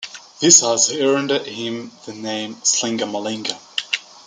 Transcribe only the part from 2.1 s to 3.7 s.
name "Slinga Malinga".